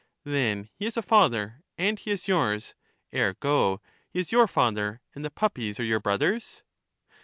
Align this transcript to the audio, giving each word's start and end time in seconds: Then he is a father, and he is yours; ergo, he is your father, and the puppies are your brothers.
Then 0.23 0.67
he 0.73 0.87
is 0.87 0.97
a 0.97 1.03
father, 1.03 1.61
and 1.77 1.99
he 1.99 2.09
is 2.09 2.27
yours; 2.27 2.73
ergo, 3.13 3.83
he 4.09 4.19
is 4.19 4.31
your 4.31 4.47
father, 4.47 4.99
and 5.13 5.23
the 5.23 5.29
puppies 5.29 5.79
are 5.79 5.83
your 5.83 5.99
brothers. 5.99 6.63